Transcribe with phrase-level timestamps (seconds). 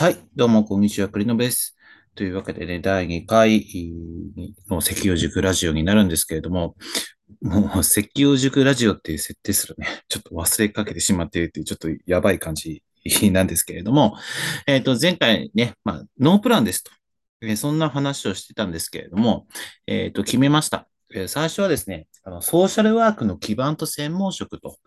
[0.00, 1.76] はい、どうも、こんにちは、栗野です。
[2.14, 3.66] というわけでね、第2回
[4.70, 6.74] の石油塾ラジオになるんですけれども、
[7.42, 12.82] もう石油塾ラジオっていう設定するね、ちょっと忘れかけてしまっているっていう、ちょっとやばい感じ
[13.30, 14.16] なんですけれども、
[14.66, 16.90] えっ、ー、と、前回ね、まあ、ノープランですと。
[17.42, 19.48] えー、そんな話をしてたんですけれども、
[19.86, 20.88] えっ、ー、と、決めました。
[21.14, 24.78] え最初はですね、あのソーシャルワークの基盤と専門職と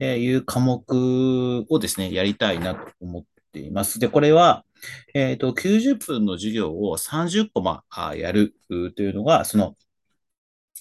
[0.00, 3.22] いう科目をですね、やりたいなと思っ
[3.52, 3.98] ています。
[3.98, 4.64] で、これは、
[5.14, 7.84] えっ、ー、と、90分の授業を30コマ
[8.16, 9.76] やるというのが、その、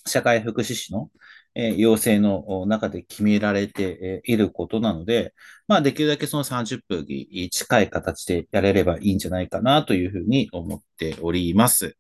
[0.08, 1.12] 社会福祉士の、
[1.54, 5.34] えー、要請の中で決められていることなので、
[5.68, 11.98] まあ、できるだけその30分に近い形でやれればいいんじゃないかなというふうに思っております。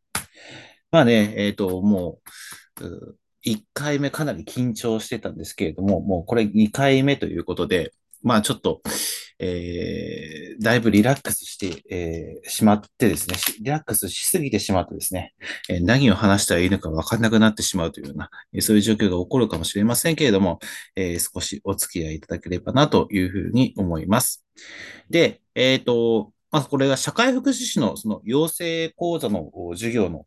[0.91, 2.19] まあね、えっ、ー、と、も
[2.81, 8.81] う、1回目かなり緊張してたんですけれども、もうこれ2回目ということで、まあちょっと、
[9.39, 15.33] えー、だいぶリラックスして、えー、しまってですね、リラックスしすぎてしまってですね、
[15.69, 20.59] えー、何を話したらいいのか分かんなくなってしまうというような、え、そういう状況が起こるかもしれませんけれども、
[20.95, 24.45] え、少しお付き合いいただければなというふうに思います。
[25.09, 30.25] で、えっ、と、まずこれが社会福祉士のその養成講座の授業の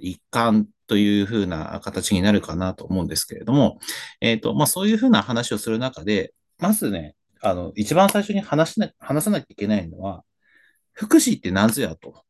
[0.00, 3.78] 一環というふうな形になるかなと思うんですけれども、
[4.20, 10.24] えっ、ー、と、まあ、そういうふうな話をする中で、まずね、あの、一番最初に話しな話さなきゃいけないのは、
[10.92, 12.24] 福祉って何ぞやと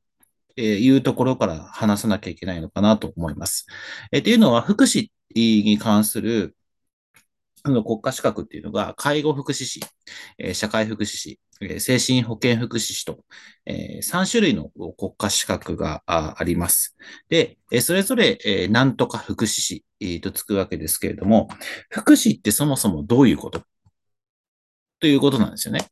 [0.56, 3.66] いうところから話さなきゃいけないのかなと思います。
[4.12, 6.56] え、っていうのは、福祉に関する
[7.64, 9.80] の国家資格っていうのが、介護福祉士、
[10.38, 13.24] え、社会福祉士、え、精神保健福祉士と、
[13.66, 16.96] え、3種類の国家資格があります。
[17.28, 19.84] で、え、それぞれ、え、なんとか福祉士、
[20.20, 21.48] とつくわけですけれども、
[21.88, 23.62] 福祉ってそもそもどういうこと
[25.04, 25.86] ということなんですよね。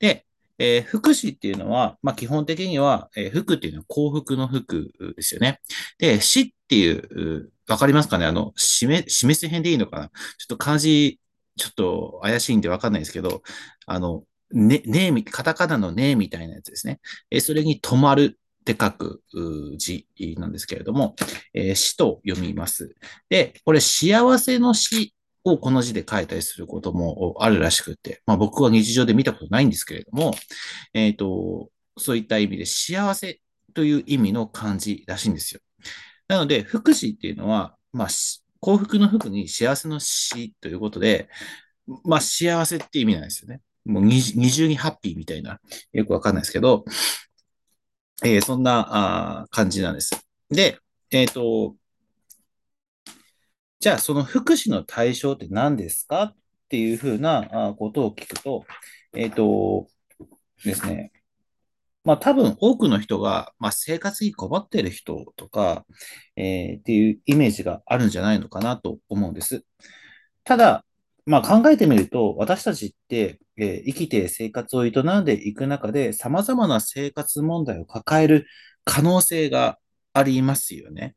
[0.00, 0.26] で、
[0.58, 5.60] えー、福祉っていうのは、まあ、基本的には、えー、福っていうのは幸福の福ですよね。
[5.98, 8.26] で、死っていう、わかりますかね？
[8.26, 10.08] あの、示、示す編でいいのかな？
[10.08, 11.20] ちょっと漢字、
[11.56, 13.42] ちょっと怪しいんでわかんないですけど、
[13.86, 16.98] あの、ね、ねカタカナのねみたいなやつですね。
[17.30, 19.22] えそれに止まるって書く
[19.78, 21.14] 字なんですけれども、
[21.54, 22.96] えー、死と読みます。
[23.28, 25.14] で、これ幸せの死
[25.46, 30.34] をこの字で書いたりすることもあるらしくて、まあ僕は日常で見たことないんですけれども、
[30.92, 33.40] えっ、ー、と、そういった意味で幸せ
[33.72, 35.60] という意味の漢字らしいんですよ。
[36.28, 38.08] なので、福祉っていうのは、まあ、
[38.60, 41.28] 幸福の福に幸せの死ということで、
[42.04, 43.60] まあ、幸せって意味なんですよね。
[43.84, 45.60] もう二重にハッピーみたいな、
[45.92, 46.84] よくわかんないですけど、
[48.24, 50.18] えー、そんなあ感じなんです。
[50.50, 50.78] で、
[51.10, 51.76] えっ、ー、と、
[53.78, 56.36] じゃあその福祉の対象って何ですかっ
[56.68, 58.64] ていうふうなことを聞くと、
[59.14, 59.86] えっ、ー、と
[60.64, 61.12] ですね、
[62.04, 65.84] まあ多分多くの人が、まあ、生活に困っている人とか、
[66.36, 69.64] えー、っていうイメージがあるんじゃないのかなと思うんです。
[70.44, 70.84] ただ、
[71.26, 78.46] まあ考えてみると、私たちって、えー、生きて生活を営んでいく中で様々な生活問題を抱える
[78.84, 79.78] 可能性が
[80.12, 81.14] ありますよね。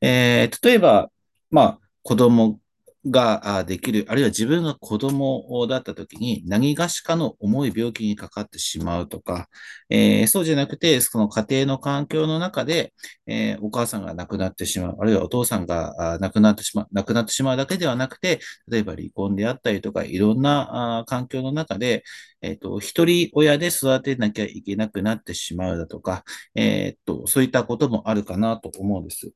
[0.00, 1.10] えー、例えば、
[1.54, 2.60] まあ、子供
[3.06, 9.48] ができる、あるいは自分が子供だった時に何がしかの重い病気にかかってしまうとか、
[9.90, 12.94] えー、そうじゃなくて、その家庭の環境の中で、
[13.26, 22.04] えー、お母さんが亡くなってしまう、あるいはお父さんが亡くなってしまう、亡くなってしまうだけではなくて、例えば離婚であったりとか、いろんな環境の中で、
[22.40, 29.32] えっ、ー、と、一人親で育てなきゃいけなくなってしまうだとか、えっ、と、そういったこともあるかなと思うんです。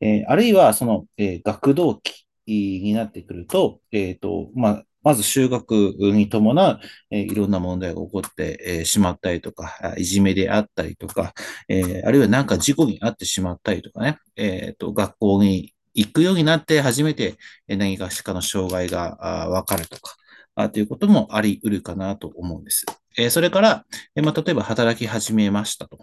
[0.00, 5.70] えあるいは、その、え学童期、になってくると、えっ、ー、と、まあ、まず就学
[6.12, 6.80] に伴う、
[7.10, 11.34] えー、いろんな問題が起こって、えー、しまったりとか、いじめであったりとか、
[11.68, 17.36] えー、あるいはなんか事故に遭ってしまったりとかね、えっ、と、学校に行くようになって初めて
[17.68, 20.14] 何かしかの障害がわかるとか、
[20.54, 22.86] あということもあり得るかなと思うんです。
[23.18, 25.98] えそれから、えまあ、例えば働き始めましたと。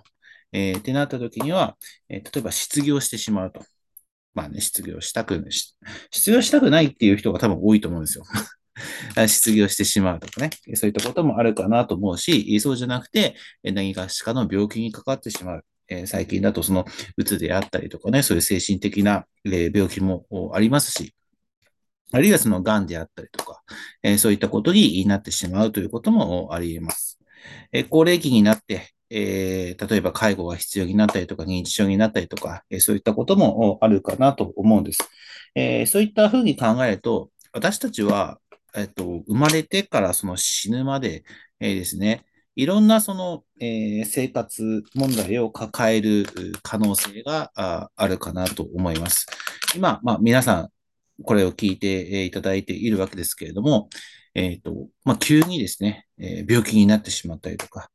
[0.52, 1.78] えってなった時には、
[2.10, 3.64] え例えば失業してしまうと。
[4.40, 5.46] まあね、失業したく、
[6.12, 8.24] 失業したくないっていう人が多分多いと思うんですよ。
[9.28, 10.50] 失業してしまうとかね。
[10.76, 15.66] そういったこともあるかなと思うし、そうじゃなくて、何かしかの病気にかかってしまう。
[15.92, 16.86] え最近だとその、
[17.18, 21.14] うつであったりとかね、そういう精神的な、え病気もありますし、
[22.12, 23.62] あるいはその癌であったりとか、
[24.04, 27.20] えそういったことになってしまうということもあり得ます。
[27.74, 35.00] え高齢期になって、えー、例えば介護が必要になったりとか、認知症になったりとか、えー、そういったこともあるかなと思うんです。
[35.56, 38.40] えー、そういったふうに考えると、私たちは、
[38.76, 41.24] えっと、生まれてからその死ぬまで、
[41.60, 42.26] えー、ですね、
[42.56, 46.26] いろんなその、えー、生活問題を抱える
[46.62, 49.26] 可能性がああるかなと思います。
[49.76, 50.70] 今、まあ、皆さん、
[51.24, 53.90] これを聞いていただいているわけですけれども、
[54.36, 54.74] えっ、と、
[55.04, 57.90] まあ、急にですね、えー、病気になってしまったりとか、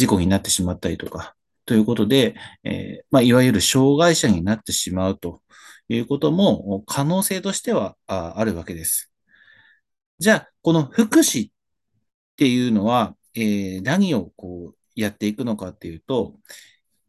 [0.00, 1.34] 事故になってしまったりとか、
[1.66, 5.42] ということで、えー、まあ、いわゆる障害者になってしまうと
[5.88, 9.12] いうことも可能性としてはあるわけです。
[10.18, 11.52] じゃあ、この福祉っ
[12.36, 16.34] ていうのは、えー、何をこうやっていくのかっていうと、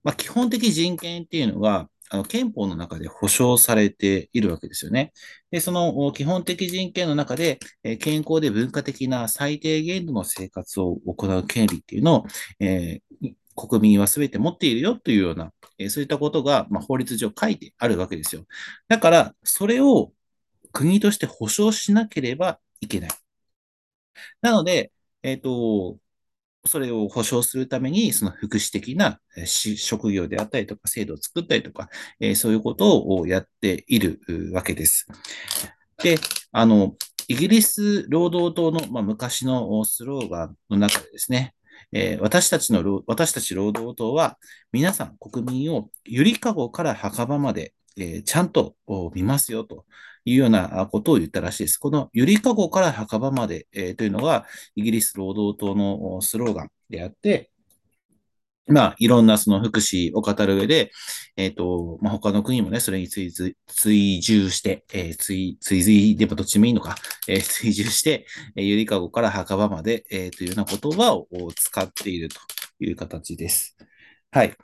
[0.04, 5.14] まあ、基本的人権っていうのは、あの憲法の中で保障されているわけですよね。
[5.50, 12.26] で、その基本的人権の中で、え健康で文化的な最低限度の生活を行う権利っていうのを、
[12.60, 18.46] えー、国民は全て持っているよというような、え、そういったことが、ま、法律上書いてあるわけですよ。
[18.90, 20.12] だから、それを
[20.74, 23.10] 国として保障しなければいけない。
[24.42, 24.92] なので、
[25.24, 25.98] えっ、ー、と、
[26.66, 34.20] それを保障するために、その福祉的な職業であったりとか、制度を作ったりとか、えそういうことをやっている
[34.54, 35.08] わけです。
[36.04, 36.18] で、
[36.52, 36.96] あの、
[37.28, 41.56] イギリス労働党の、まあ、昔のスローガンの中でですね、
[41.92, 44.38] えー、私たちの、私たち労働党は、
[44.72, 48.76] 皆さん国民をゆりかごから墓場まで、えー、ちゃんと
[49.14, 49.86] 見ますよと
[50.26, 51.78] いうようなことを言ったらしいです。
[51.78, 54.46] このゆりかごから墓場まで、えー、というのが
[54.76, 57.52] イギリス労働党のスローガンであって、
[58.68, 60.92] まあ、いろんなその福祉を語る上で、
[61.36, 63.32] えっ、ー、と、まあ、他の国もね、それに追
[63.68, 66.96] 追従して、えー、追、追随でもどっちもいいのか、
[67.28, 68.26] えー、追従して、
[68.56, 72.40] えー、ゆりかごから墓場まで、えー、というような言葉を使っていると
[72.80, 73.76] いう形です。
[74.32, 74.56] はい。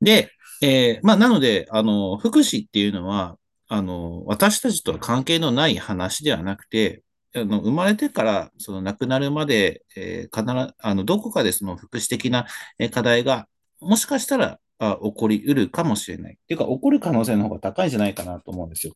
[0.00, 0.32] で、
[0.62, 3.36] えー、まあ、なので、あの、福祉っていうのは、
[3.72, 7.04] あの、私たちとは関係のない話ではなくて、
[7.36, 12.48] あの生まれてからその亡くなるまで、えー、必ずあのどこかでその福祉的な
[12.92, 13.46] 課題が
[13.78, 16.32] もしかしたらあ起こりうるかもしれない。
[16.34, 18.94] っていうか、起こる可能性の方が高いんじゃないかなと思うんですよ。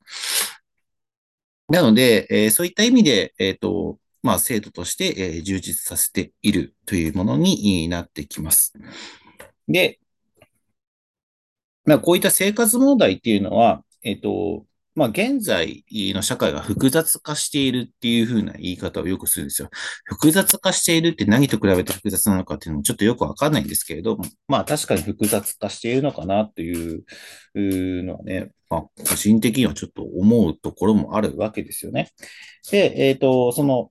[1.68, 8.72] なので、えー、そういった意味で、えっ、ー、と、まあ、制度として、えー、充実させているというものになってきます。
[9.68, 10.00] で、
[11.84, 19.68] まあ、こういった生活問題っていうのは、えっ、と、まあ、現在の社会が複雑化しているっていうふうな言い方をよくするんですよ。
[20.04, 27.04] 複雑化しているって何と比べて複雑なのかっていうのもちょっとよくわかんないんですけれども、まあ確かに複雑化しているのかなっていう
[28.04, 32.10] のはね、まあ個人的にはちょっと思うところもあるわけですよね。
[32.70, 33.90] で、えっ、ー、と、その、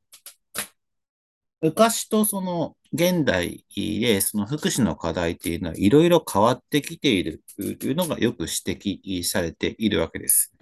[1.64, 8.54] 昔とその現代でその福祉の課題っていうのはいろいろ変わってきているというのがよく指
[9.02, 10.54] 摘されているわけです。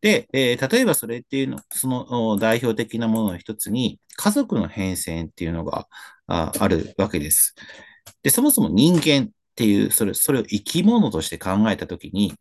[0.00, 5.86] で、えー、例えばそれっていうの、その代表的なものの一つに、家族の変遷っていうのが
[6.26, 7.54] ああるわけです。
[8.22, 12.34] で、そもそも人間っていう、それ、それを生き物として考えたときに、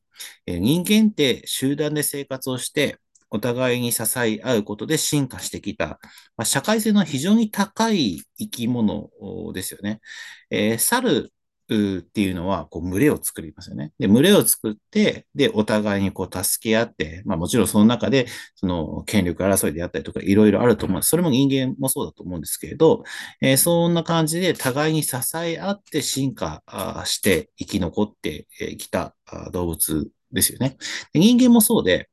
[0.47, 2.97] えー、人間って集団で生活をして、
[3.31, 6.00] お互いに支え合うことで進化してきた、
[6.38, 9.10] まあ、社会性の非常に高い生き物
[9.54, 10.01] ですよね。
[10.50, 11.31] えー、猿
[11.74, 13.94] っていうのは、こう、群れを作りますよね。
[13.98, 21.04] で、群れを作って、で、お互いにこう、助け合って、まあもちろんその中で、その、権力争いであったりとか、いろいろあると思う。
[21.04, 23.04] それも人間もそうだと思うんですけれど、
[23.42, 26.62] えー、そんな感じで、互いに支え合って進化
[27.05, 29.15] して生き残ってきた
[29.53, 30.77] 動物ですよね。
[31.13, 32.10] 人間もそうで、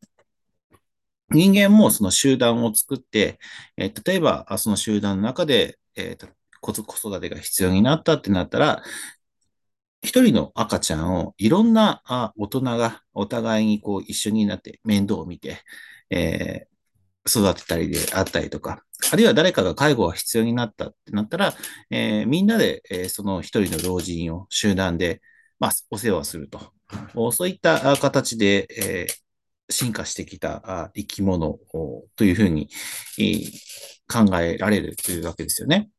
[1.31, 3.39] 人間もその集団を作って、
[3.77, 6.29] えー、例えば、その集団の中で、えー、
[6.61, 8.83] 子育てが必要になったってなったら、
[10.03, 15.59] 一人の赤ちゃんをいろんなあ大人がお互いにこう一緒になって面倒を見て、
[16.11, 21.55] えー、育てたりであったりとか、あるいは誰かが介護が必要になったってなったら、
[21.91, 25.21] えー、みんなで、えー、その一人の老人を集団で、
[25.59, 26.73] まあ、お世話すると。
[27.33, 29.15] そういった形で、えー、
[29.71, 31.59] 進化してきた生き物
[32.17, 32.69] というふうに
[34.09, 35.91] 考えられるというわけですよね。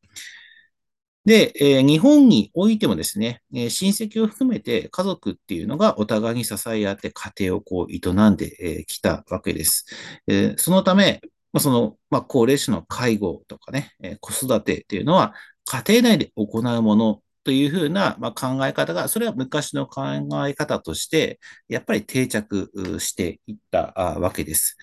[1.26, 9.84] で、え、日本においてもですね、え、親戚を含めて家族っていうのがお互いに支え合って家庭をこう営んでき、たわけです。
[10.26, 11.20] えそのため、
[11.52, 15.34] ま、その、ま、高齢者の介護とかね、え子育てっていうのは
[15.66, 20.02] 家庭内で行うものというふうな、ま、考え方が、それは昔の考
[20.46, 24.76] え方として、やっぱり定着していったわけです。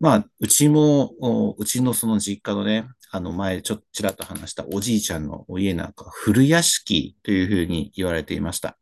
[0.00, 1.14] まあ、うちも、
[1.58, 8.78] うちのその実家のね、あの前ちょっとちらっと話したおじいちゃんのお家なんか古屋敷というふうに言われていました。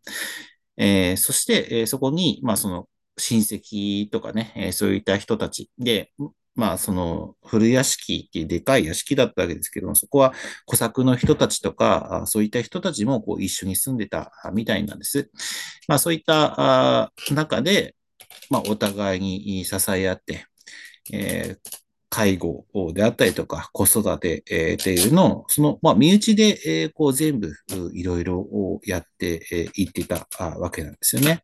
[0.77, 6.13] えー、そして、え、そこに、まあその親戚とかね、え、そういった人たちで、
[6.61, 10.35] まあ、その、古屋敷っていうでかい屋敷だったわけですけども、そこは
[10.67, 15.31] 小作の人たちとか、そういった人たちもこう一緒に住んでたみたいなんです。
[15.89, 17.97] まあ、そういった中で、
[18.51, 20.45] まあ、お互いに支え合って、
[21.11, 21.79] えー、
[22.11, 27.55] 介護であったりとか、子育て、え、っていうのを、その、まあ、身内で、え、こう全部
[27.95, 30.27] いろいろやってい、ってた
[30.59, 31.43] わけなんですよね。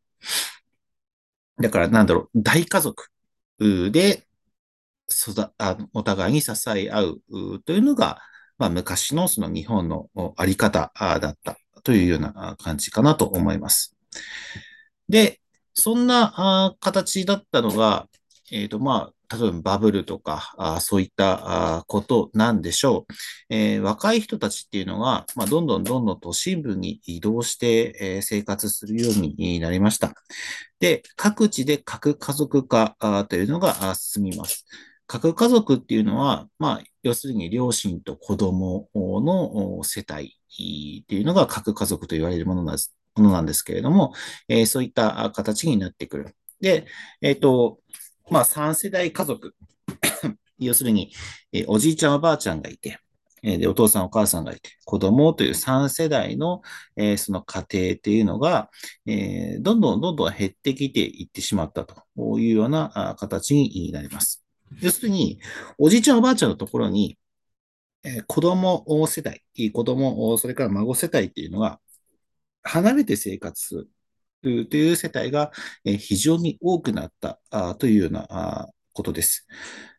[1.58, 3.10] だから、なんだろう、大家族
[3.58, 4.25] で、
[5.08, 7.22] 育あお互いに支え合う
[7.64, 8.18] というのが、
[8.58, 13.96] まあ、昔のその日本のあり方だったというような感じかなと思います。
[15.08, 15.40] で、
[15.74, 18.08] そんな形だったのが、
[18.50, 23.14] え、ー、と、まあ、例えばバブルとか、あそういったことなんでしょう。
[23.50, 30.14] えー、若い人たちっていうのが、まあ、どんどんどんどん都心部に移動して、生活するようになりました。
[30.78, 32.96] で、各地で核家族化
[33.28, 34.64] というのが進みます。
[35.06, 40.36] 核家族っていうのは、まあ、要するに両親と子供の世帯
[41.02, 44.12] っていうのが核家族と言われるものなんですけれども、
[44.48, 46.36] えー、そういった形になってくる。
[46.60, 46.86] で、
[47.20, 47.78] えっ、ー、と、
[48.30, 49.54] まあ、3世代家族。
[50.58, 51.12] 要するに、
[51.52, 52.98] えー、おじいちゃんおばあちゃんがいて、
[53.42, 56.62] えで、お父さんお母さんがいて、子供という3世代の、
[56.96, 58.70] え、その家庭っていうのが、
[59.06, 62.02] え、どんどんどんどん減ってきていってしまったと
[62.40, 64.45] いうような形になります。
[64.80, 65.40] 要するに、
[65.78, 67.18] おじいちゃんおばあちゃんのところに、
[68.04, 69.42] えー、子供世代、
[69.72, 71.80] 子供、それから孫世帯っていうのが
[72.62, 73.86] 離れて生活す
[74.42, 75.50] るという世帯が
[75.84, 77.40] 非常に多くなった
[77.76, 79.46] というようなことです。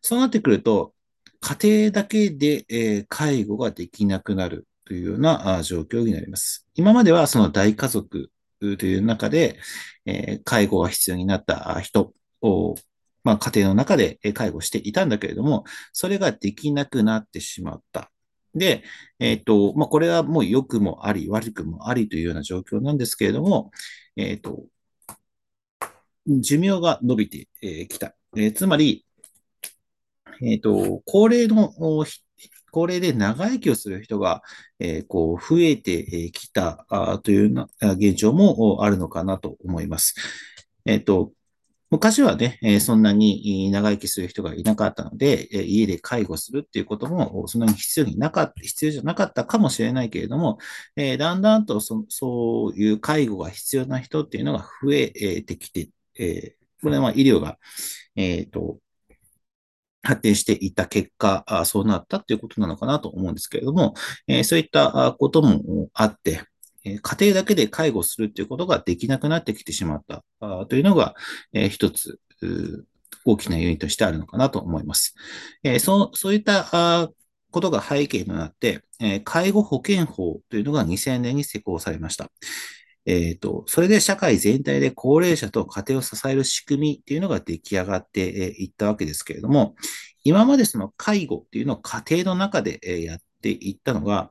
[0.02, 0.94] そうなってくると、
[1.40, 6.66] 家庭だけで介護ができなくなるというような状況になります。
[6.76, 9.60] 今まではその大家族という中で、
[10.46, 12.76] 介護が必要になった人を、
[13.28, 18.10] まあ、家庭の中で介護していたんだけれども、それができなくなってしまった。
[18.56, 18.84] で、
[19.20, 23.72] えっ、ー、と、まあ、これはもう良くもあり、悪くもありというような状況なんですけれども、
[24.16, 24.64] えっ、ー、と、
[26.26, 27.50] 寿命が伸びて
[27.90, 28.16] きた。
[28.38, 29.06] えー、つまり、
[30.42, 31.74] えっ、と、高齢の、
[32.72, 34.42] 高齢で長生きをする人が、
[34.80, 36.86] え、こう増えてきた
[37.24, 40.16] というな現状もあるのかなと思います。
[40.86, 41.34] えっ、と、
[41.90, 50.58] 昔はね、えそんなに長生きする人がいなかったので、え家で介護するっていうこともそんなに必要になかった、必要じゃなかったかもしれないけれども、
[50.98, 55.90] えだんだんとそそういう介護が必要な人っていうのが増えてきて、
[56.20, 57.58] えこれは医療が、
[58.16, 58.80] えっ、と、
[60.04, 63.94] 発展していた結果、そうなったっていうことなのかなと思うんですけれども、
[64.28, 66.44] えそういったこともあって、
[67.02, 70.24] 家庭だけで介護するということができなくなってきてしまった
[70.66, 71.16] というのが、
[71.54, 72.20] え一つ
[73.26, 75.16] 大きな要因としてあるのかなと思います。
[75.64, 77.12] えそうそういった
[77.52, 82.30] ことが背景となって、え介護保険法というのが2000年に施行されました。
[83.08, 88.28] えっ、ー、と、それで社会全体で高齢者と家庭を支える仕組みっていうのが出来上がって
[88.62, 89.76] いったわけですけれども、
[90.26, 94.30] 今までその介護っていうのを家庭の中でやっていったのが、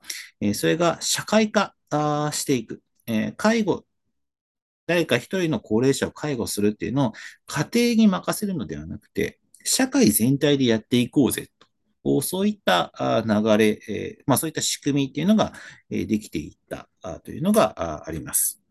[0.52, 2.82] それが社会化していく。
[3.06, 3.84] え介護、
[4.86, 7.12] 誰か一人の高齢者を介護するっていうのを
[7.46, 11.48] 家庭に任せるのではなくて、社会全体でやっていこうぜ
[12.04, 12.22] と。
[12.22, 12.92] そういった
[13.26, 15.52] 流れ、えまあ、そういった仕組みっていうのが
[15.90, 16.88] できていった
[17.24, 18.62] というのがあります。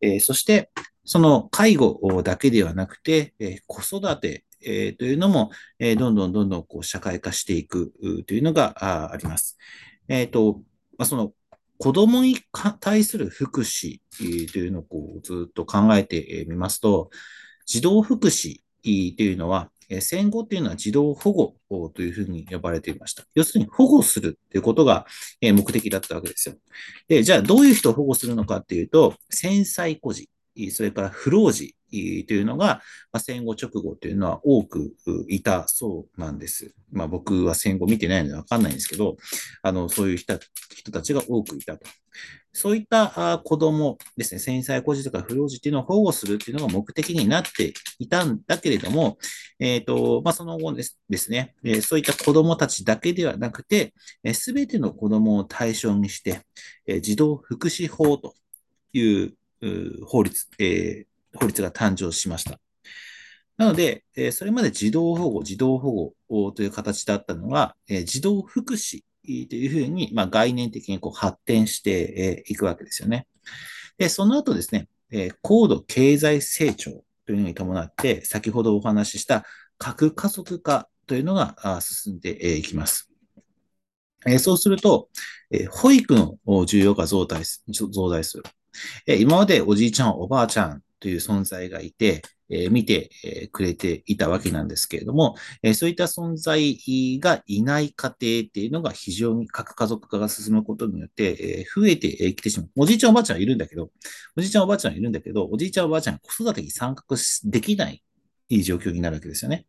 [0.00, 0.70] えそして、
[1.04, 7.94] その介護だけではなくて、え子育て、えというのも、えどんどんどんどんこう社会化していく
[8.26, 9.56] というのがあります。
[10.08, 10.62] えっ、と、
[10.98, 11.32] まあ、その
[11.78, 12.38] 子供に
[12.80, 14.00] 対する福祉
[14.52, 17.10] というのをこうずっと考えてみますと、
[17.66, 23.22] 児童福祉というのは、戦後っていうのは児童保護というふうに呼ばれていました。
[23.34, 25.06] 要するに保護するということが
[25.40, 26.56] 目的だったわけですよ。
[27.06, 30.28] で、じゃあどういう人を保護するのかっていうと、繊細孤児、
[30.72, 34.94] それから不老児というのが、まあ、戦後直後というのは多く
[35.28, 36.74] いたそうなんです。
[36.92, 39.16] まあ、僕は戦後見てないのでわかんないんですけど、
[39.62, 40.38] あの、そういう人
[40.92, 41.86] たちが多くいたと。
[42.52, 49.18] そういった子供ですね、繊細孤児とか不老児っていうのを保護するっていうのが目的になっていたんだけれども、
[49.58, 53.92] えっ、ー、と、まあ、その後ですですね、えそういった子供たちだけではなくて、
[54.32, 56.40] す、べ、ての子供を対象にして、
[56.86, 58.34] え児童福祉法と
[58.94, 59.34] いう
[60.06, 62.58] 法律、えー法律が誕生しました。
[63.56, 73.26] なので、えそれまで児童保護、児童保護という形だったのが、え児童福祉というふうに、まあ、概念的にこう発展していくわけですよね。
[73.98, 79.44] で、その後ですね、え高度経済成長というのに伴って、先ほどお話しした
[79.78, 83.10] 核家族化というのが進んでいきます。
[84.38, 85.08] そうすると、
[85.70, 88.42] 保育の需要が増大する。
[89.06, 93.10] 今までおじいちゃん、おばあちゃんという存在がいて、え見て、
[93.52, 96.78] くれていたわけなんですけれども、えそういった存在
[97.20, 102.70] がいない家庭っていうのが非常に核家族化が進むことによって、え増えてきてしまう。
[102.76, 103.90] おじいちゃんおばあちゃんいるんだけど、
[104.36, 108.02] おじいちゃんおばあちゃんいるんだけど、おじいちゃんおばあちゃん子育てに参画できない
[108.48, 109.66] いい状況になるわけですよね。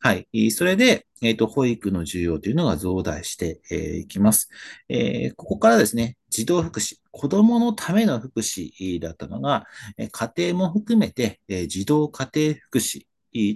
[0.00, 0.50] はい。
[0.50, 4.48] それで、えっ、ー、と、保育の需要というのが増大してい、えー、きます、
[4.88, 5.34] えー。
[5.36, 9.66] ここからですね、児童福祉、子供のための福祉だったのが、
[10.10, 13.06] 家庭も含めて、え児童家庭福祉と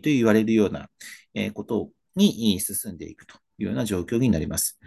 [0.05, 0.89] 言われるような
[1.35, 4.79] えことに進んでいくというような状況になります。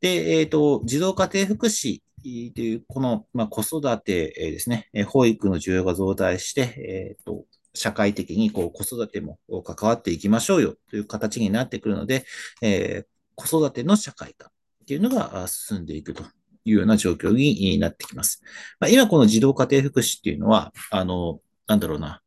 [0.00, 12.24] で、えっ、と、児童家庭福祉という、この、まあ、子育てですね、保育の需要が増大して、えっ、と、社会的にこう子育ても関わっていきましょうよという形になってくるので、
[12.60, 14.50] えー、子育ての社会化っ
[14.86, 16.24] ていうのが進んでいくと
[16.64, 18.42] いうような状況になってきます。
[18.78, 22.20] まあ、今この児童家庭福祉っていうのは、あの、なんだろうな、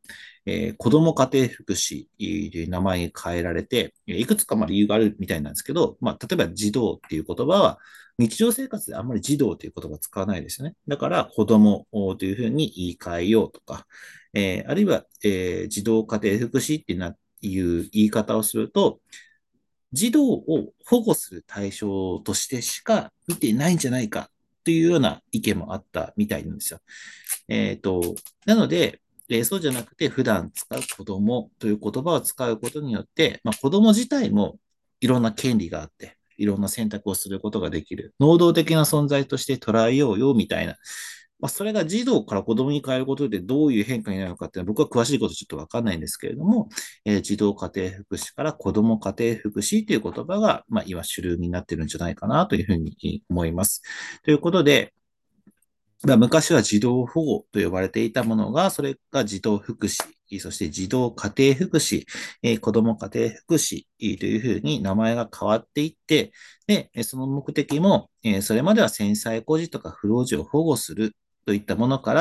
[0.45, 7.79] えー、子供家庭福祉という名前に変えられて、いくつかま理由があるみたいなんですけど、まあ、例えば児童っていう言葉は、
[8.17, 10.75] 日常生活であんまり児童という言葉を使わないですよね。
[10.87, 13.85] だから子供というふうに言い換えようとか、
[14.33, 18.99] えー、あるいは、えー、児童家庭福祉っていう言い方をすると、
[19.91, 24.29] 児童を保護する対象としてしか見てないんじゃないか
[24.63, 26.79] というような意見もあったみたいなんですよ。
[27.47, 34.59] えっ、ー、と、なので、え、そうじゃなくて普段使う子供という言葉を使うことによって、まあ、子供自体も
[35.01, 38.13] いろんな権利があって、いろんな選択をすることができる。
[38.19, 40.75] 能動的な存在として捉えようよ、みたいな。
[41.39, 46.69] まあ、それが児童から子供に変えることでどういう変化になるのかっていうのは僕は詳しいことちょっとわかんないんですけれども、
[47.03, 53.81] えー、児童家庭福祉から子供家庭福祉という言葉が、まあ、今主流になってるんじゃないかなというふうに思います。
[54.23, 54.93] ということで、
[56.05, 59.97] 昔は児童保護と呼ばれていたものが、それが児童福祉、
[60.39, 62.05] そして児童家庭福祉、
[62.43, 66.31] え子供家庭福祉というふうに名前が変わっていって、
[66.67, 72.13] で、その目的も、えそれまでは繊細孤児とか不老児を保護するといったものか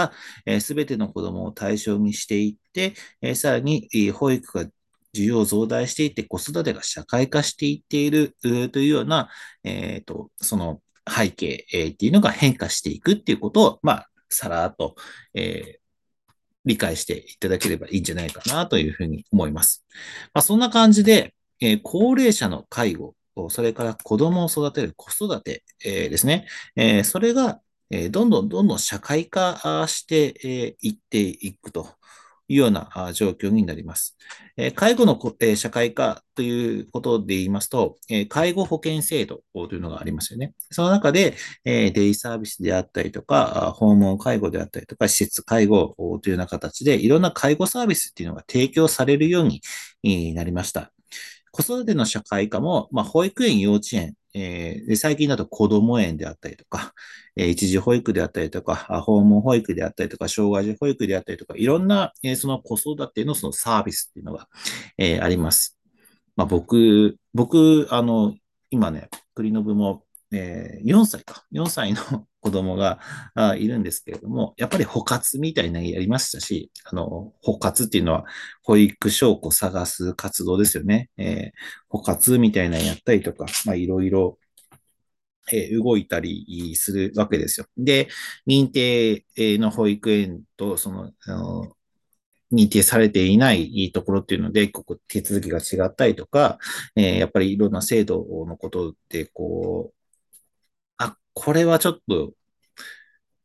[0.46, 4.70] ら、す、べ、ての子供を対象にしていって、えさらに、保育が
[5.14, 8.48] 需要増大していって、子育てが社会化していっていると
[8.80, 9.28] いうような、
[9.62, 14.96] えっ、ー、と、その背景、えっていうのが変化していくっていうことを、まあ、さらっと、
[15.34, 15.78] えー、
[16.64, 19.84] 理解していただければいいんじゃないかなというふうに思います。
[20.32, 23.14] まあ、そんな感じで、えー、高齢者の介護、
[23.50, 31.86] それから子供を育てる子育て、えー、ですね、えー、それが、えどんどんどんどん社会化していっていくと
[32.48, 34.16] いうような状況になります。
[34.74, 35.18] 介護の
[35.56, 37.96] 社会化ということで言いますと、
[38.28, 40.52] 介護保険制度というのがありますよね。
[40.70, 49.48] その中で、デイサービスであったりとか、訪問介護であったりとか、施設介護というような形で、いろんな介護サービスっていうのが提供されるよう
[50.02, 50.92] になりました。
[51.50, 56.92] 子育ての社会化も、まあ、保育園、幼稚園、えー、で最近だと子ども園であったりとか、
[57.36, 64.48] えー、一時保育であったりとか、訪問保育であったりとか、障害児保育であったりとか、いろんな、えー、その子育てのそのサービスっていうのが、
[64.98, 65.78] えー、あります。
[66.36, 68.34] まあ、僕、僕、あの、
[68.70, 72.02] 今ね、国の部もえー、4歳か、4歳の
[72.40, 73.00] 子供が
[73.34, 78.24] あいるんですけれども、やっぱり補活みたいなのやりましたし、あの、補活っていうのは
[78.62, 81.08] 保育証拠探す活動ですよね。
[81.16, 81.50] えー、
[81.88, 84.38] 補活みたいなのやったりとか、まあいろいろ
[85.52, 87.66] え動いたりするわけですよ。
[87.76, 88.08] で、
[88.46, 91.76] 認定の保育園と、その、あの
[92.52, 96.58] 認定されていないところっていうので、ここ手続きが違ったりとか、
[96.96, 99.93] えー、やっぱりいろんな制度のことで、こう、
[101.34, 102.32] これはちょっと、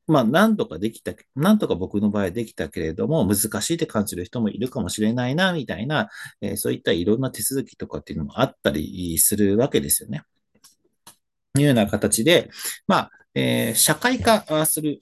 [0.08, 6.10] まあ、なんとかできた、なんとか僕の場合できたけれども、難しいって感じる人もいるかもしれないな、みたいな、
[6.42, 10.24] えー、そういったいろんな手続きとかっていうのもあったりするわけですよね。
[11.58, 12.50] いうような形で、
[12.88, 15.00] まあ、えー、社会化する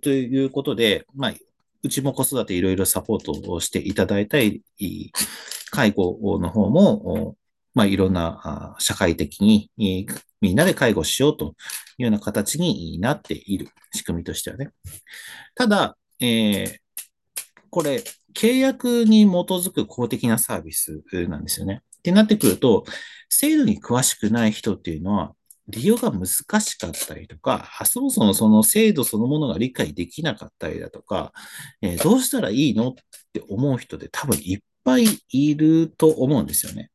[0.00, 1.34] ということで、まあ、
[1.82, 4.62] うちも子育ていろいろサポートをしていただいたり、
[5.70, 7.36] 介護の方も、
[7.74, 9.70] まあ、いろんな社会的に
[10.40, 11.54] みんなで介護しようと
[11.98, 14.70] いうような形になっている仕組みとしてはね。
[15.54, 16.76] ただ、えー、
[17.70, 18.02] これ、
[18.34, 21.82] 契約に基づく公的なサービスなんですよね。
[21.98, 22.84] ってなってくると、
[23.28, 25.34] 制度に詳しくない人っていうのは、
[25.68, 31.32] 利用が難しかったりとか、そもそもその制度そのものが理解できなかったりだとか、
[31.82, 32.94] えー、どうしたらいいのっ
[33.32, 36.90] て思う人で多分いっぱいいると思うんですよね。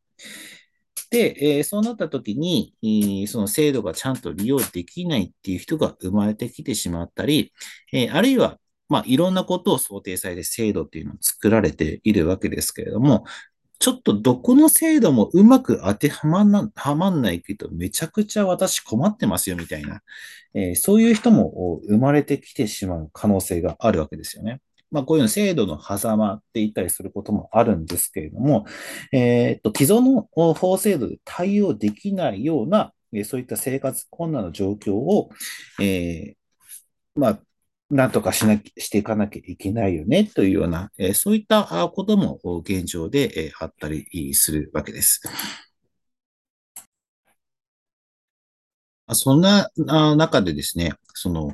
[1.13, 7.54] で、えー、そうなった時に、えー、その制度がちゃんと利用できないっていう人が生まれてきてしまったり、
[7.91, 8.58] えー、あるいは、
[8.89, 13.26] まあ、いろんなことを想定されて制度っていうのを作られているわけですけれども、
[13.78, 20.02] ちょっとどこの制度もうまく当てはまんな、はまんないけど、めちゃくちゃ私困ってますよみたいな、
[20.56, 24.62] えー、そういう人も生まれてきてしまう可能性があるわけですよね。
[24.93, 28.65] まあ、こういう制度の狭間って言ったりすることもあるんですけれども、
[29.12, 32.93] えー、と、既存の法制度で対応できないような、
[33.25, 35.29] そういった生活困難の状況を、
[35.82, 37.39] えー、まあ、
[37.89, 45.21] なんとかしなき、していかなきゃいけないよね、というような、え、そういったことも現状で、え、あったりするわけです。
[49.12, 49.69] そんな
[50.15, 51.51] 中でですね、その、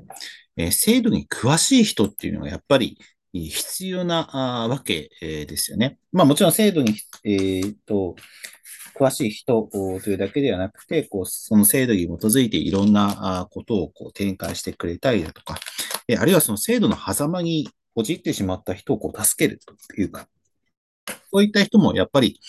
[0.57, 2.97] え、制度に詳しい人っていうのはやっぱり
[3.33, 5.99] 必要なわけですよね。
[6.11, 8.15] まあもちろん制度に、えー、と
[8.95, 15.57] 詳しい人というだけではなくて、こうその制度に基づいていろんなことをこう展開してくれたりだとか、
[16.19, 20.27] あるいはその制度の狭間に陥ってしまった人をこう助けるというか、
[21.31, 22.39] そういった人もやっぱり、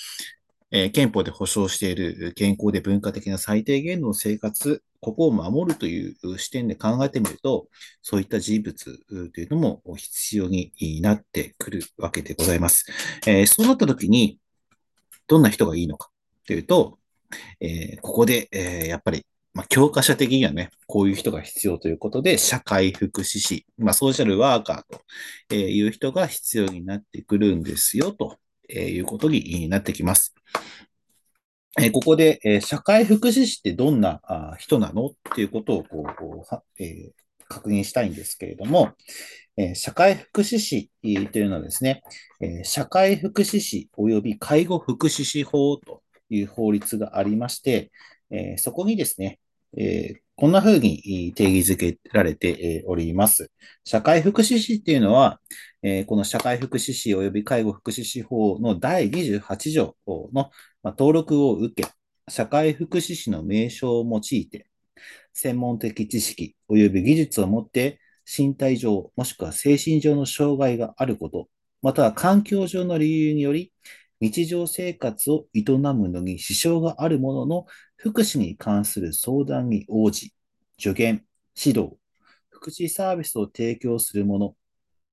[0.93, 7.69] 憲法で保障している健康で文化的な最低限度の生活、ここを守るという視点で考えてみると、
[8.03, 12.85] そういった人物というのも必要になってくるわけでございます。
[13.27, 14.39] えー、そうなったときに、
[15.27, 16.11] どんな人がいいのか
[16.47, 16.99] というと、
[17.61, 24.99] えー、ここで、えー、やっぱり、まあ、教科書的にはね、こういう人が必要ということで、社会福祉士、まあ、ソーシャルワーカー
[25.49, 30.35] という人が必要になってくるんですよ、ということになってきます。
[31.79, 36.45] えここで、え社会福祉士ってどんなあ人なのっていうことをこ
[36.79, 37.13] う、え
[37.49, 38.93] 確認したいんですけれども、
[39.57, 42.03] え社会福祉士というのはですね、
[42.41, 47.93] え社会福祉士及び介護福祉士法という法律がありまして、
[48.31, 49.39] えそこにですね、
[49.77, 53.53] えこんな風に定義づけられております。
[53.85, 55.41] 社会福祉士っていうのは、
[55.83, 60.51] えこの社会福祉士及び介護福祉士法の第28条の
[60.83, 61.89] ま登録を受け、
[62.29, 64.67] 社会福祉士の名称を用いて、
[65.33, 71.49] 専門的知識及び技術を持って身体上もしくは精神上の障害があること、
[71.83, 73.73] または環境上の理由により
[74.21, 77.67] 日常生活を営むのに支障があるものの
[77.97, 80.35] 福祉に関する相談に応じ、
[80.79, 81.25] 助言、
[81.57, 81.97] 指導、
[82.51, 84.55] 福祉サービスを提供する者、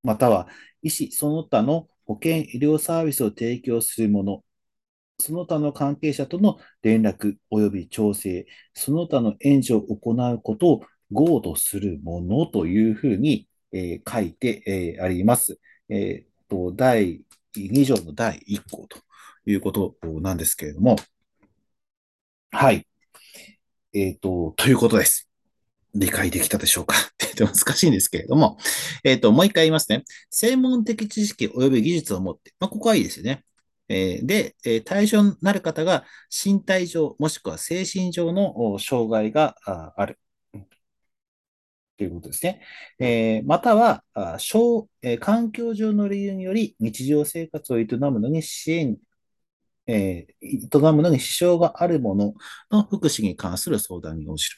[0.03, 0.47] または
[0.81, 4.43] 医師その他の保健医療サービスを提供する者、
[5.19, 14.63] その他の関係者との連絡及び調整、その他の援助を行うことを合とするものというふうに、えー、書いて、
[14.97, 15.59] えー、あります。
[15.89, 17.21] えーと、第
[17.55, 18.99] 2条の第1項と
[19.45, 20.97] いうことなんですけれども、
[22.51, 22.87] はい。
[23.93, 25.29] えっ、ー、と、ということです。
[25.95, 26.95] 理解できたでしょうか？
[27.23, 28.57] って難しいんですけれども、
[29.03, 30.03] えっ、ー、と、もう一回言いますね。
[30.29, 33.43] 専門的知識及び技術を持って、まあ、ここはいいですよね。
[33.89, 39.55] えー、で、え対象になる方が身体上もしくは精神上の障害が
[39.95, 40.19] ある。
[41.97, 42.61] ということですね。
[42.99, 44.03] えー、または、
[44.37, 48.97] 小えー、環境上の理由により日常生活を営むのに支援
[49.87, 52.33] えー、営むのに支障があるもの
[52.69, 54.57] の福祉に関する相談に応じる。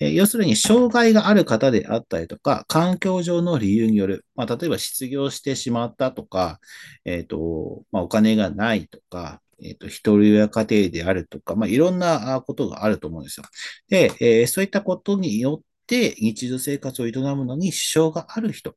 [0.00, 6.60] えー、要するに、障害がある方であったりとか、環境上の理由による、まあ、例えば失業してしまったとか、
[7.04, 13.46] え、ー、と、まあ、お金がないとか、えっ、と、一人親家庭であるとか、まあ、いろんなことがあると思うんですよ。
[13.88, 18.74] で、えそういったことによって、日常生活を営むのに支障がある人、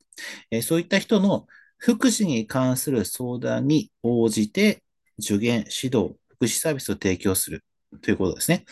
[0.49, 1.45] えそういった人の
[1.77, 4.83] 福祉に関する相談に応じて、
[5.21, 7.63] 助言、指導、福祉サービスを提供する
[8.01, 8.65] ということですね。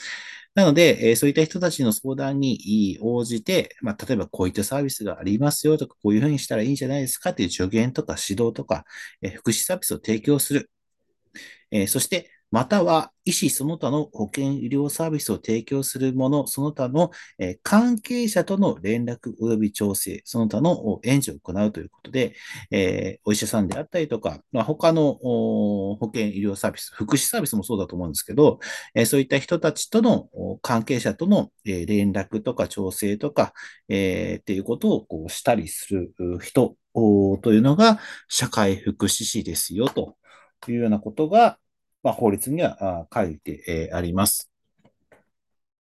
[0.56, 8.86] なので、えそういった人たちの相談に応じて、まあ、例えばこういったサービスがありますよとか、こういうふうにしたらいいんじゃないですかという助言とか指導とか、
[9.22, 10.70] え福祉サービスを提供する。
[11.72, 17.12] えそして、または医師その他の保健医療サービスを提供する者、その他の、
[17.62, 22.34] 関係者との連絡及び調整、その他の援助を行うということで、
[22.72, 28.60] え、お医者さんであったりとか、ま、他の保健医療サービス、福祉サービスもそうだと思うんですけど、
[28.96, 30.30] え、そういった人たちとの
[30.64, 33.54] 関係者との、連絡とか調整とか、
[33.90, 40.16] え、っていうことをこうしたりする人というのが社会福祉士ですよと
[40.68, 41.60] いうようなことが、
[42.04, 44.50] まあ、法律には書いて、えあります。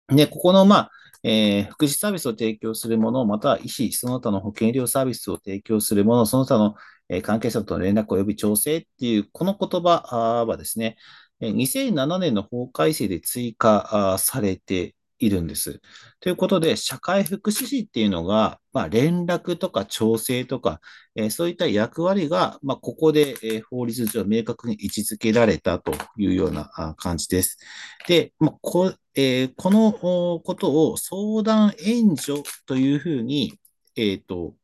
[0.08, 0.92] で、ここの、まあ、
[1.24, 6.76] えー、福祉サービスを提供するもの、または医師、その他の保健医療サービスを提供するもの、その他の、
[7.10, 10.98] え関係者との連絡及び調整っていう、この言葉はですね、
[11.42, 15.80] 2007年の法改正で追加されているんです。
[16.20, 20.82] ということで、社会福祉士っていうのが、まあ、連絡とか調整とか、
[21.16, 27.60] えー、そういった役割が、まあ、ここで、えー、法律上明確に位置づけられたというような感じです。
[28.08, 33.60] で、まあこえー、このことを相談援助というふうに、
[33.96, 34.56] えっ、と、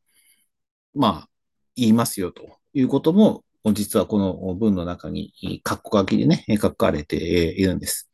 [0.94, 1.28] まあ、
[1.76, 3.44] 言いますよということも、
[3.74, 5.32] 実はこの文の中に、
[5.64, 8.10] 括弧書きでね、書かれているんです。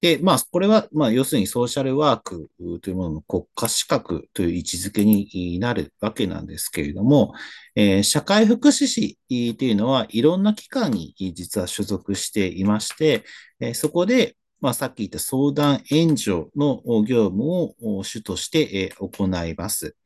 [0.00, 7.34] で、まあ、これは、まあ、要するにソーシャルワークというものの国家資格という位置づけになるわけなんですけれども、
[7.74, 9.18] えー、社会福祉士
[9.56, 13.24] というのはいろんな機関に実は所属していまして、
[13.60, 19.96] えー、そこで、まあ、さっき言った相談援助の業務を主として行います。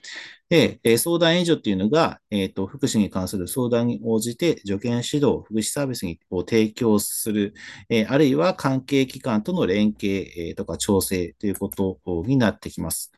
[0.49, 7.55] で、相談援助っていうのが、えっ、と、福祉に関する相談に応じて助言指導、福祉サービスにを提供する、
[7.89, 13.11] えー、あるいは関係機関との連携、えー、とか調整ということになってきます。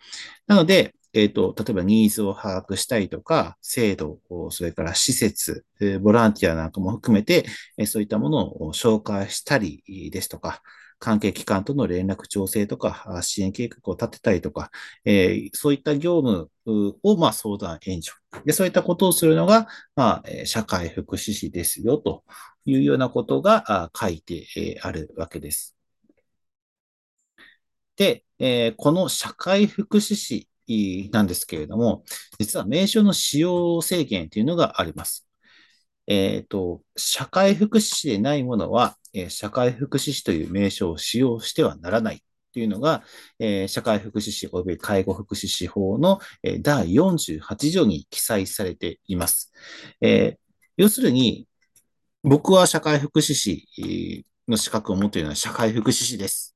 [0.46, 4.18] なので、えっ、と、例えばニーズを把握したりとか、制度、
[4.50, 5.64] それから施設、
[6.00, 7.46] ボランティアなんかも含めて、
[7.86, 10.62] そういったものを紹介したりですとか、
[10.98, 14.70] 関係機関との連絡調整とか、支援計画を立てたりとか、
[15.04, 16.50] えー、そういった業務
[17.02, 18.16] を、まあ、相談援助。
[18.44, 22.24] で、そういったことをするのが、まあ、社会福祉士ですよ、と
[22.64, 25.76] いうようなことが書いてあるわけです。
[27.96, 30.48] で、えー、この社会福祉士
[31.12, 32.04] なんですけれども、
[32.38, 35.25] 実は名称の使用制限というのがあります。
[36.06, 43.02] えっ、ー、と、社会福祉士でないものは、え社会福祉士という名称を使用してはならないというのが、
[43.38, 49.52] え社会福祉士及び介護福祉士法の、え第48条に記載されています。
[50.00, 50.38] え
[50.76, 51.48] 要するに、
[52.22, 56.55] 僕は社会福祉士の資格を持っているのは社会福祉士です。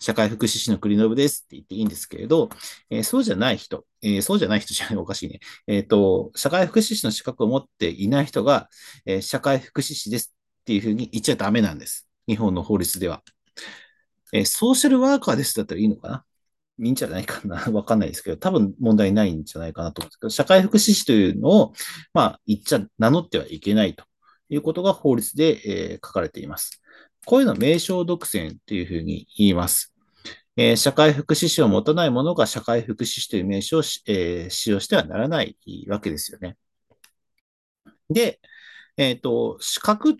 [0.00, 2.48] 社会福祉士の栗信ですって言っていいんですけれど、
[2.90, 5.40] えー、そうじゃない人、えー、そうじゃない人じゃない、おかしいね。
[5.66, 8.68] えっ、ー、と、社会福祉士の資格を持っていない人が、
[9.06, 12.08] え社会福祉士ですっていうふうに言っちゃダメなんです。
[12.28, 13.22] 日本の法律では。
[14.32, 16.24] えソーシャルワーカーですだったらいいのかな？
[16.78, 17.56] いいんじゃないかな？
[17.72, 21.72] わかんないですけど、多分問題ないんじゃないかなと思うんですけど、社会福祉士というのを、
[22.14, 24.04] まあ、言っちゃ、名乗ってはいけないと
[24.48, 26.81] いうことが法律で、え、書かれています。
[27.24, 29.94] こういうの名称独占というふうに言います。
[30.56, 35.56] えー、社会福祉士を持たない者が社会福祉士という名称を、えー、使用してはならない
[35.88, 36.56] わけですよね。
[38.10, 38.40] で、
[38.96, 40.14] えっ、ー、と、資格っ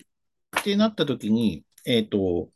[0.64, 2.50] てなったときに、えっ、と、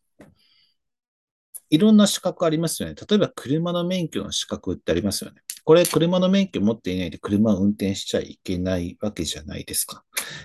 [1.69, 2.95] いろんな資格ありますよね。
[2.95, 5.43] 例えば車の免許の資格ってありますよね。
[5.65, 10.05] これ、車の免許持っていないで車を運転しちゃいけないわけじゃないですか。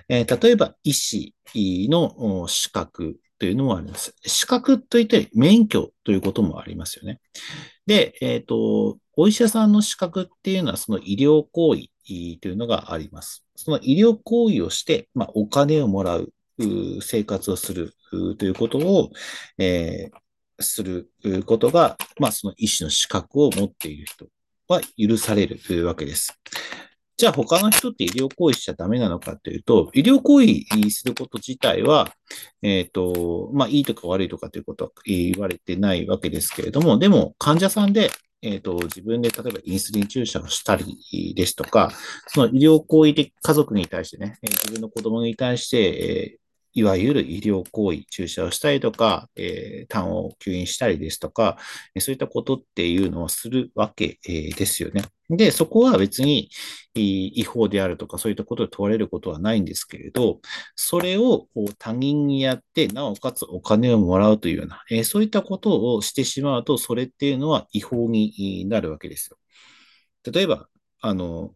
[0.09, 4.13] えー、例えば、医師の資格というのもあります。
[4.23, 7.19] 資格といって免許ということもありますよね。
[7.87, 11.87] で、えっ、ー、と、お医者さんの資格っていうのはその医療行為
[12.39, 13.43] というのがあります。
[13.55, 16.31] その医療行為をして、まあ、お金をもらう、
[17.01, 17.95] 生活をする
[18.37, 19.09] ということを、
[19.57, 21.09] えー、する
[21.47, 24.27] ことが、まあ、その医師の資格を持っている人
[24.67, 26.39] は許されるというわけです。
[27.21, 32.11] じゃあ他の人って医療行為しちゃダメなのかというと、医療行為すること自体は、
[32.63, 38.09] えっ、ー、と、まあ、いいとか悪いとかということは言われてないわけですけれども、でも患者さんで、
[38.41, 41.91] えっ、ー、と、自分で例えばインスリン注射をしたりですとか、
[42.25, 46.37] その医療行為的家族に対してね、自分の子供に対して、え
[46.73, 51.57] いわゆる医療行為、注射をしたりとか、えー、痰を吸引したりですとか、
[51.99, 55.03] そういったことっていうのをするわけ、えー、ですよね。
[55.37, 56.49] で、そこは別に
[56.93, 60.41] 違法であるとか、そういったことを問われることはないんですけれど、
[60.75, 61.47] それを
[61.79, 69.37] 他人にやって、なおかつお金をもらうというような、え、そういったことをしてしまうと、それっていうのは違法になるわけですよ。
[70.31, 70.67] 例えば、
[70.99, 71.55] あの、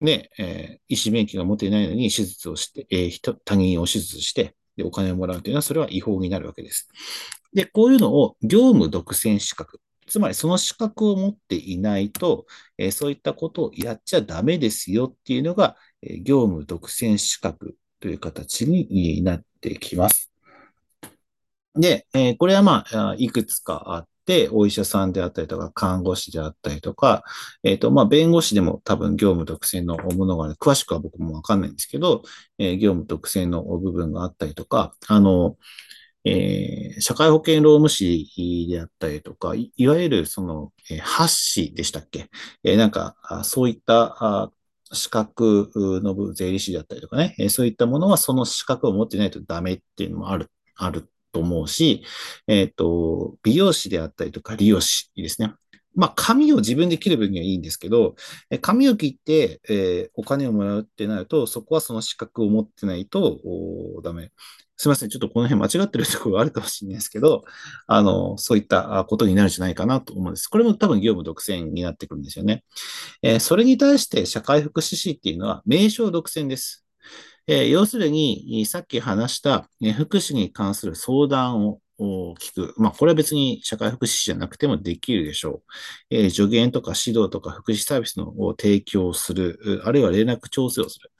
[0.00, 6.88] ね、えー、医師免許が持っていないのに手術をして、えー、他人を手術して、で、お金をもらうというのは、それは違法になるわけです。
[7.54, 9.80] で、こういうのを業務独占資格。
[10.06, 12.46] つまり、その資格を持っていないと、
[12.78, 20.32] え、そういったことをやっちゃダメですよっていうのが、え、業務独占資格という形になってきます。
[21.74, 27.24] で、え、これはまあ、いくつかあって、お医者さんであったりとか、看護師であったりとか、
[27.64, 30.54] えっ、と、まあ、弁護士でも多分業務特性のものがある。
[30.54, 32.22] 詳しくは僕もわかんないんですけど、
[32.58, 35.56] え、業務特性の部分があったりとか、あの、
[36.24, 42.30] えー、社会保険労務士であったりとか、いいわゆるその、えー、発士でしたっけ、
[42.62, 44.50] えー、なんか、そういった
[44.92, 45.70] 資格
[46.02, 52.04] の税理士であったりとかね、そういったものはその資格を持ってないとダメっていうのもある、あると思うし、
[52.46, 55.52] えっ、ー、と、美容師であったりとか利用師ですね。
[55.94, 58.16] まあ、髪を自分で切る分にはいいんですけど、
[58.60, 63.40] 髪を切って、えー、お金をもらうってなると、そこはその資格を持ってないと
[64.02, 64.30] ダメ。
[64.76, 65.08] すみません。
[65.08, 67.44] ちょっとこの辺間違ってるところがあるかもしれないですけど、
[67.86, 70.48] あの、そういったことになるんじゃないかなと思うんです。
[70.48, 72.64] これも多分業務独占になってくるんですよね。
[73.22, 76.84] えー、それに対して社会福祉士っていうのは名称独占です。
[77.46, 82.74] えー、要するに、さっき話した、え福祉に関する相談を聞く。
[82.76, 85.62] まあ、これは別に社会福祉士じゃなくてもできるでしょ
[86.10, 86.16] う。
[86.16, 91.10] えー、助言とか指導とか福祉サービスのを提供する、あるいは連絡調整をする。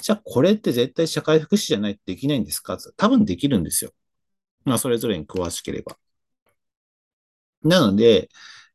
[0.00, 2.78] じゃあ、これって絶対社会福祉じゃないとできないんですか？
[2.96, 3.90] 多分できるんですよ。
[4.64, 5.96] まあ、それぞれに詳しければ。
[7.62, 8.28] なので、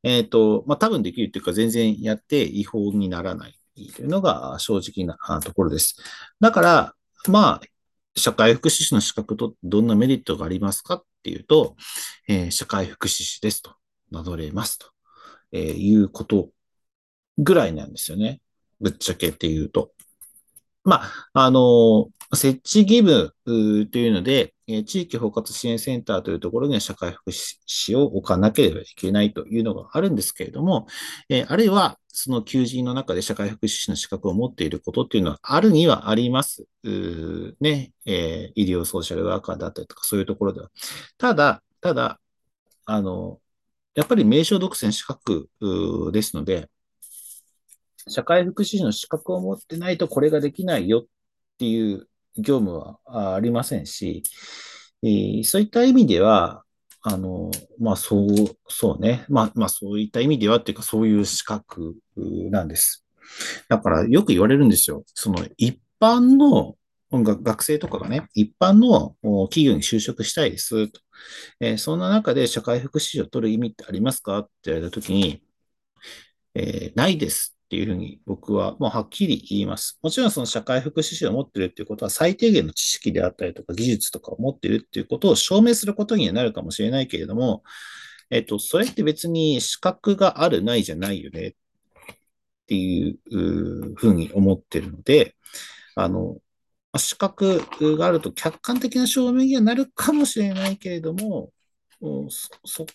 [0.04, 5.96] えっ、ー、と、まあ、多分できるっていうか、全然やって違法にならないというのが正直なところです。
[6.42, 6.96] だから、
[7.30, 10.96] まあ、社会福祉士の資格とどんなメリットがありますか？
[10.96, 11.78] っっていうと、
[12.28, 13.72] えー、社会福祉士ですと
[14.12, 14.88] 名乗れますと、
[15.54, 16.50] えー、いうこと
[17.38, 18.42] ぐらいなんですよね。
[18.82, 19.92] ぶっちゃけっていうと。
[20.84, 23.34] まあ、あの、設置義務
[23.90, 30.88] というので、地域包括支援センターというところには社会福祉士を置かなければいけないというのがあるんですけれども、
[31.48, 36.66] あるいはその求人の中で社会福祉士の資格を持っていることっていうのはあるにはあります。
[36.84, 40.70] ね、え医療ソーシャルワーカーだったりとかそういうところでは。
[41.18, 42.20] ただ、ただ、
[42.86, 43.40] あの、
[43.96, 45.50] やっぱり名称独占資格
[46.12, 46.70] ですので、
[48.08, 51.06] 社会福祉士の資格を持ってないとこれができないよっ
[51.58, 54.24] ていう業務はありませんし、
[55.04, 56.64] えー、そういった意味では、
[57.02, 58.28] あの、まあ、そう、
[58.68, 59.26] そうね。
[59.28, 63.06] まあ、まあ、そういった意味ではっていうか、そういう資格なんです。
[63.68, 65.04] だから、よく言われるんですよ。
[65.14, 66.76] その、一般の
[67.12, 69.16] 学生とかがね、一般の
[69.50, 71.02] 企業に就職したいですと。
[71.60, 75.44] えー、そんな中で社会福祉士を取る意味ってありますかって言われたときに、
[76.56, 79.98] えー、ないですっていうふうに僕はもうはっきり言います。
[80.04, 87.64] もちろんその社会福祉士を持ってるっていうことは最低限の知識であったりとか技術とかを持ってるっていうことを証明することにはなるかもしれないけれども、
[88.30, 91.54] えっと、それって別に資格があるないじゃないよねっ
[92.68, 93.18] ていう
[93.96, 95.36] ふうに思ってるので、
[95.96, 96.38] あの、
[96.96, 97.64] 資格
[97.98, 101.50] があると客観的な証明にはなるかもしれないけれども、
[102.30, 102.86] そ、そ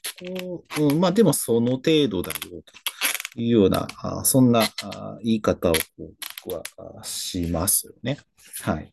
[0.79, 2.73] こ、まあでもその程度だよと。
[3.37, 5.75] いうような、あそんなあ言い方を
[6.45, 8.19] 僕はしますよね。
[8.63, 8.93] はい。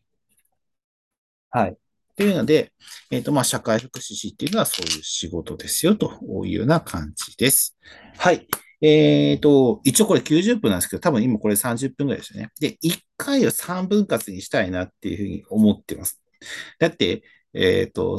[1.50, 1.76] はい。
[2.16, 2.72] というので、
[3.10, 7.76] えっ、ー、と、まあ、社会福祉士っていうのはそういう仕事ですよというような感じです。
[8.16, 8.46] はい。
[8.80, 12.50] えっ、ー、と、一応これ90分なんですけど、多分今これ30分ぐらいですよね。
[12.58, 16.22] で、1回を3分割にしたいなっていうふうに思ってます。
[16.78, 17.22] だって、
[17.52, 18.18] えっ、ー、と、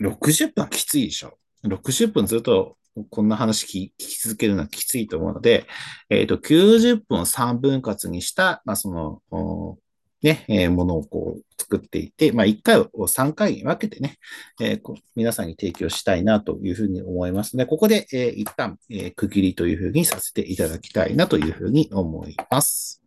[0.00, 1.38] 60分はきついでしょ。
[1.64, 2.76] 60分ずっと
[3.10, 5.66] こんな話聞き続けるのはきついと思うので、
[6.10, 8.90] えっ、ー、と、90分を3分割にした、まあ、そ
[9.30, 9.78] の、
[10.22, 14.18] ね、えー、ものをこう作っていて、まあ、1回を3回に分けてね、
[14.60, 23.01] えー、皆さんに提供したいなというふうに思いますので、ここで、えー、一旦、え、区切りというふうにさせていただきたいなというふうに思います。